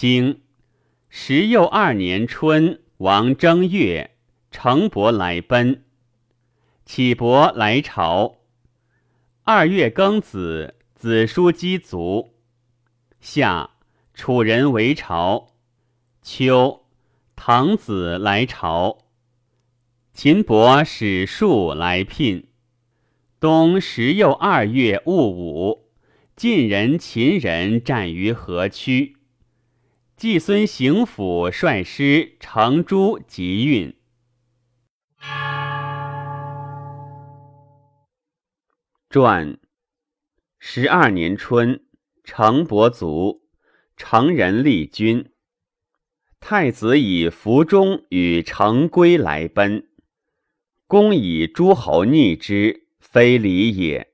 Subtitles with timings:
[0.00, 0.40] 经
[1.10, 4.12] 十又二年春，王正月，
[4.50, 5.84] 程伯来奔。
[6.86, 8.36] 启伯来朝。
[9.42, 12.32] 二月庚子，子叔姬卒。
[13.20, 13.72] 夏，
[14.14, 15.48] 楚人为朝。
[16.22, 16.86] 秋，
[17.36, 18.96] 唐子来朝。
[20.14, 22.48] 秦伯使庶来聘。
[23.38, 25.90] 冬十又二月戊午，
[26.34, 29.19] 晋人、秦人战于河曲。
[30.20, 33.96] 季孙行府率师乘诸集运。
[39.08, 39.58] 传
[40.58, 41.86] 十二年春，
[42.22, 43.48] 成伯卒，
[43.96, 45.32] 成人立君。
[46.38, 49.88] 太子以服中与成归来奔，
[50.86, 54.12] 公以诸侯逆之，非礼也。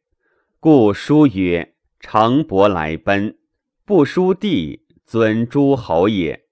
[0.60, 3.36] 故书曰：“成伯来奔，
[3.84, 6.46] 不书地。”尊诸侯也。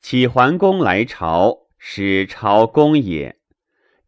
[0.00, 3.38] 启桓公来朝，使朝公也。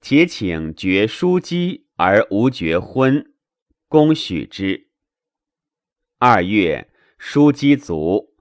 [0.01, 3.35] 且请绝叔姬而无绝婚，
[3.89, 4.89] 公许之。
[6.17, 8.35] 二月，叔姬卒，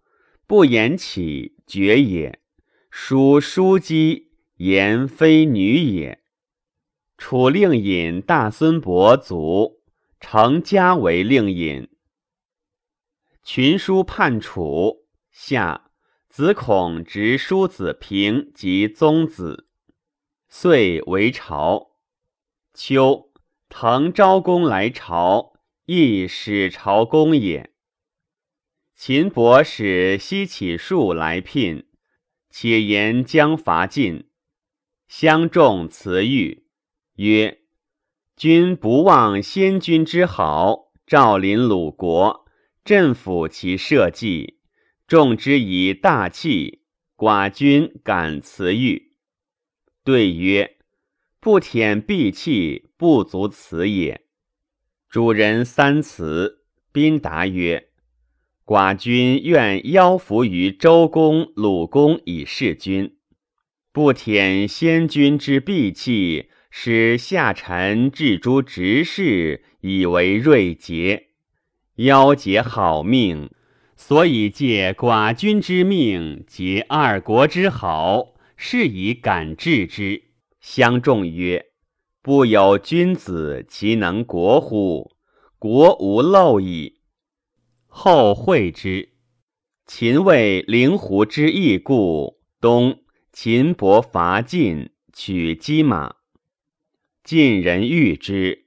[0.46, 2.40] 不言起，绝也。
[2.90, 6.24] 叔叔姬言非女也。
[7.18, 9.82] 楚令尹大孙伯卒，
[10.22, 11.90] 成家为令尹。
[13.50, 15.90] 群书叛楚，夏
[16.28, 19.70] 子孔执叔子平及宗子，
[20.50, 21.92] 遂为朝。
[22.74, 23.32] 秋，
[23.70, 25.54] 滕昭公来朝，
[25.86, 27.72] 亦使朝公也。
[28.94, 31.88] 秦伯使西起数来聘，
[32.50, 34.28] 且言将伐晋，
[35.08, 36.64] 相众辞谕，
[37.16, 37.62] 曰
[38.36, 42.44] ：“君不忘先君之好，赵临鲁国。”
[42.88, 44.60] 镇抚其社稷，
[45.10, 46.84] 众之以大器。
[47.18, 49.12] 寡君敢辞欲？
[50.06, 50.78] 对曰：
[51.42, 54.22] 不舔敝器，不足辞也。
[55.10, 57.90] 主人三辞，宾答曰：
[58.66, 63.18] 寡君愿邀服于周公、鲁公以事君，
[63.92, 71.27] 不舔先君之敝器，使下臣治诸执事，以为锐节。
[71.98, 73.50] 夭竭好命，
[73.96, 80.24] 所以借寡君之命，结二国之好，是以敢治之。
[80.60, 81.68] 相众曰
[82.22, 85.12] ：“不有君子，其能国乎？
[85.58, 87.00] 国无漏矣。”
[87.88, 89.10] 后会之。
[89.88, 93.00] 秦魏灵狐之役故，东
[93.32, 96.16] 秦伯伐晋，取击马。
[97.24, 98.66] 晋人遇之，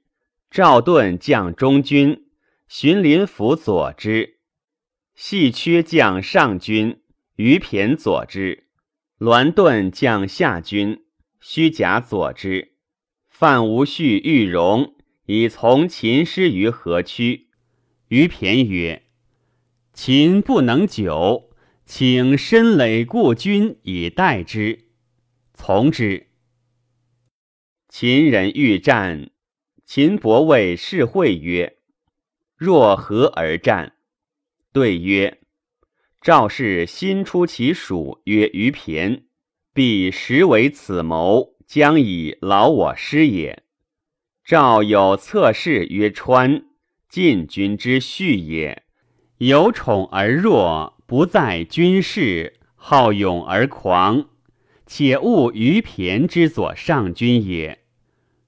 [0.49, 2.25] 赵盾将中军。
[2.73, 4.39] 荀林甫佐之，
[5.13, 7.01] 细缺将上军，
[7.35, 8.63] 于骈佐之；
[9.17, 11.03] 栾盾将下军，
[11.41, 12.75] 虚假佐之。
[13.27, 14.95] 范无恤欲荣，
[15.25, 17.49] 以从秦师于河曲。
[18.07, 19.03] 于骈曰
[19.91, 21.49] ：“秦不能久，
[21.85, 24.87] 请申累故军以待之。”
[25.53, 26.29] 从之。
[27.89, 29.29] 秦人欲战，
[29.83, 31.79] 秦伯谓士会曰。
[32.63, 33.93] 若何而战？
[34.71, 35.39] 对曰
[36.21, 39.23] ：“赵氏新出其属，曰于骈，
[39.73, 43.63] 必实为此谋，将以劳我师也。
[44.45, 46.65] 赵有侧室曰川，
[47.09, 48.83] 晋君之序也。
[49.39, 54.29] 有宠而弱，不在军事，好勇而狂，
[54.85, 57.79] 且误于骈之左上君也。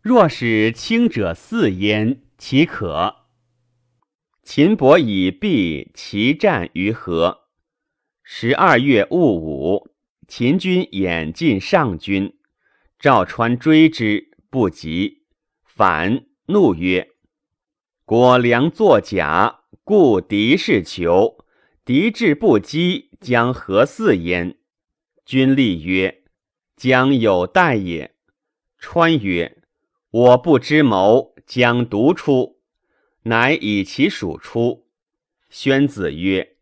[0.03, 3.15] 若使轻者四焉，其可？”
[4.43, 7.43] 秦伯以避其战于河。
[8.23, 9.89] 十二月戊午，
[10.27, 12.35] 秦军掩进上军，
[12.99, 15.23] 赵川追之不及，
[15.63, 17.07] 反怒曰
[18.03, 21.37] ：“果粮作假，故敌是求。
[21.85, 24.57] 敌志不击，将何似焉？”
[25.25, 26.23] 君立曰
[26.75, 28.13] ：“将有待也。”
[28.77, 29.63] 川曰
[30.11, 32.52] ：“我不知谋，将独出。”
[33.23, 34.87] 乃以其属出。
[35.49, 36.55] 宣子曰：“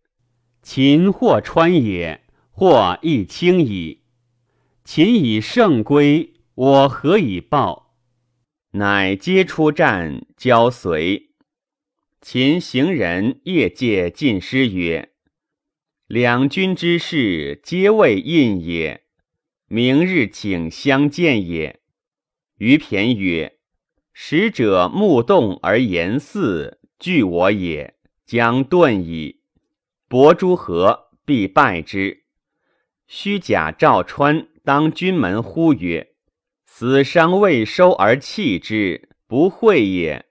[0.61, 4.03] 秦或川也，或亦轻矣。
[4.83, 7.95] 秦以胜归，我何以报？”
[8.73, 11.31] 乃皆出战，交随。
[12.21, 15.11] 秦行人业界进师曰
[16.07, 19.03] ：“两军之事，皆未印也。
[19.67, 21.79] 明日请相见也。”
[22.59, 23.60] 于骈曰。
[24.13, 29.41] 使者目动而言似，惧我也，将遁矣。
[30.07, 32.25] 伯诸何必拜之。
[33.07, 36.13] 虚假赵川当军门呼曰
[36.65, 40.25] ：“死伤未收而弃之，不讳也；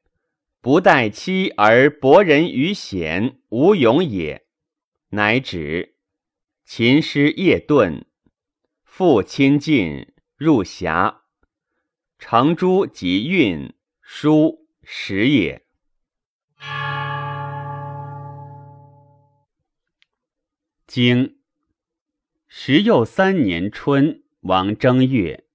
[0.60, 4.46] 不待妻而博人于险，无勇也。”
[5.12, 5.96] 乃止。
[6.64, 8.04] 秦师夜遁，
[8.84, 11.19] 复亲近入峡。
[12.20, 13.72] 成诸及运
[14.02, 15.64] 书时也。
[20.86, 21.38] 经
[22.46, 25.46] 时又三年春，王正月，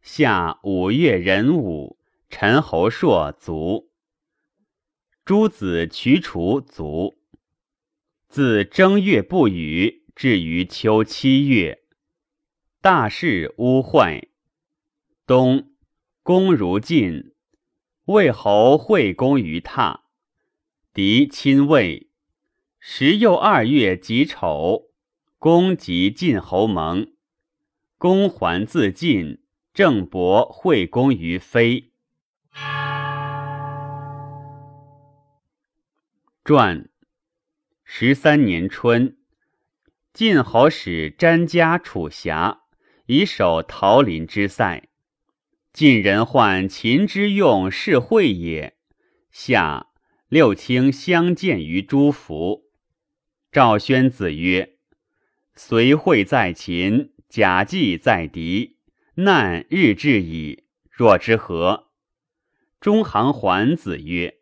[0.00, 1.98] 夏五月壬午，
[2.30, 3.90] 陈侯朔卒。
[5.26, 7.18] 诸子渠除卒。
[8.28, 11.82] 自正月不雨，至于秋七月，
[12.80, 14.28] 大事污坏。
[15.26, 15.70] 冬，
[16.28, 17.32] 公如晋，
[18.04, 20.00] 魏侯会公于榻，
[20.92, 22.10] 敌亲魏。
[22.78, 24.90] 时又二月己丑，
[25.38, 27.14] 公即晋侯盟，
[27.96, 29.40] 公还自晋，
[29.72, 31.92] 郑伯会公于非。
[36.44, 36.90] 传
[37.84, 39.16] 十三年春，
[40.12, 42.64] 晋侯使詹家楚峡，
[43.06, 44.87] 以守桃林之塞。
[45.72, 48.76] 晋人患秦之用，是会也。
[49.30, 49.88] 夏
[50.28, 52.64] 六卿相见于诸府。
[53.52, 54.76] 赵宣子曰
[55.54, 58.78] ：“随会在秦，假计在敌，
[59.14, 60.64] 难日至矣。
[60.90, 61.88] 若之何？”
[62.80, 64.38] 中行桓子曰：“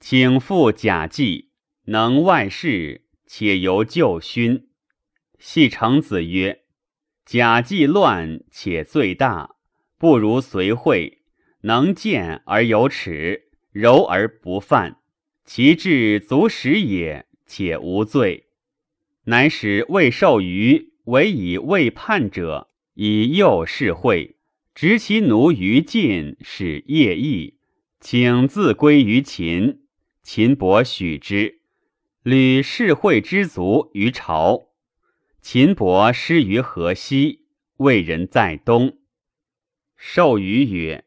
[0.00, 1.50] 请复假计，
[1.86, 4.68] 能外事，且由旧勋。”
[5.38, 6.64] 系成子曰
[7.24, 9.53] ：“假计乱，且罪大，
[10.04, 11.20] 不如随会，
[11.62, 14.98] 能见而有耻，柔而不犯，
[15.46, 18.48] 其志足使也，且无罪。”
[19.24, 24.36] 乃使未受于为以未叛者，以诱士会，
[24.74, 27.56] 执其奴于晋，使业役，
[27.98, 29.86] 请自归于秦。
[30.22, 31.60] 秦伯许之，
[32.22, 34.66] 履士会之卒于朝。
[35.40, 37.46] 秦伯失于河西，
[37.78, 38.98] 魏人在东。
[39.96, 41.04] 授予曰：“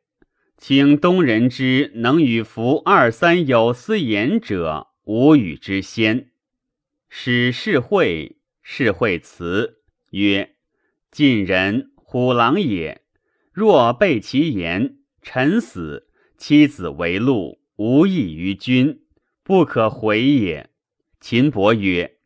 [0.57, 6.31] 请东人之能与服二三有司言者，无与之先。”
[7.09, 9.81] 使士会，士会辞
[10.11, 10.55] 曰
[11.11, 13.01] ：“晋人虎狼也，
[13.51, 16.07] 若背其言，臣死，
[16.37, 19.01] 妻子为禄，无益于君，
[19.43, 20.69] 不可回也。”
[21.19, 22.17] 秦伯曰：“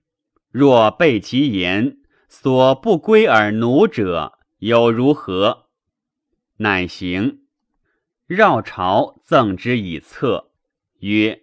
[0.52, 1.98] 若背其言，
[2.28, 5.68] 所不归而奴者，又如何？”
[6.62, 7.42] 乃行，
[8.28, 10.52] 绕朝赠之以策，
[11.00, 11.42] 曰：“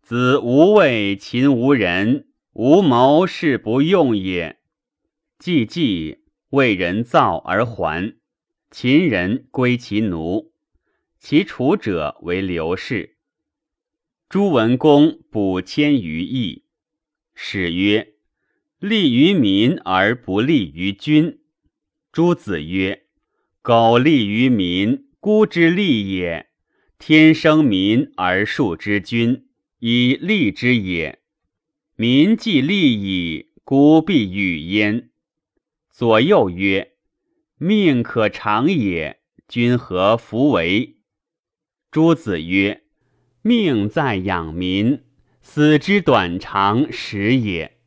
[0.00, 4.60] 子无畏，秦无人。”无谋是不用也。
[5.38, 6.18] 既既
[6.50, 8.18] 为人造而还，
[8.70, 10.52] 秦人归其奴，
[11.18, 13.16] 其楚者为刘氏。
[14.28, 16.66] 朱文公补千余邑。
[17.34, 18.12] 使曰
[18.78, 21.40] ：“利于民而不利于君。”
[22.12, 23.01] 朱子曰
[23.64, 26.46] ：“苟利于民，孤之利也；
[26.98, 29.44] 天生民而庶之君，
[29.78, 31.20] 以利之也。”
[31.94, 35.10] 民既利矣，孤必与焉。
[35.92, 36.94] 左右曰
[37.56, 40.96] ：“命可长也，君何弗为？”
[41.92, 42.82] 诸子曰
[43.42, 45.04] ：“命在养民，
[45.40, 47.78] 死之短长时也。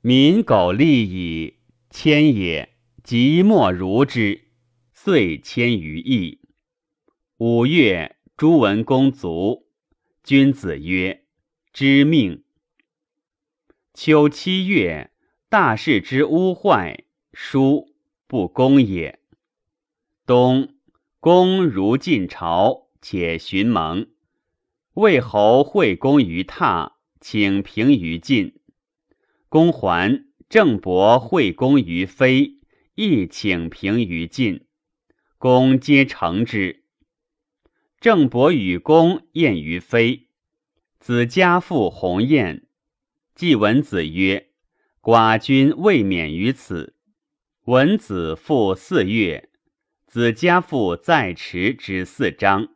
[0.00, 1.54] 民苟利矣，
[1.90, 4.42] 谦也，即莫如之。”
[5.06, 6.40] 遂迁于邑。
[7.36, 9.66] 五月，朱文公卒。
[10.22, 11.26] 君子曰
[11.74, 12.42] ：“知命。”
[13.92, 15.10] 秋七月，
[15.50, 17.92] 大事之污坏，书
[18.26, 19.20] 不公也。
[20.24, 20.74] 冬，
[21.20, 24.06] 公如晋朝，且寻盟。
[24.94, 28.58] 魏侯会公于榻，请平于晋。
[29.50, 32.54] 公还，郑伯会公于非，
[32.94, 34.63] 亦请平于晋。
[35.44, 36.84] 公皆成之。
[38.00, 40.28] 郑伯与公宴于非，
[40.98, 42.66] 子家父鸿宴。
[43.34, 44.48] 季文子曰
[45.04, 46.96] ：“寡君未免于此。”
[47.66, 49.50] 文子复四月，
[50.06, 52.68] 子家父在池之四章，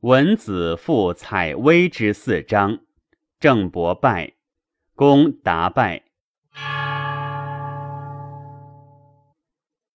[0.00, 2.80] 文子复采薇之四章。
[3.40, 4.34] 郑伯败，
[4.94, 6.05] 公答败。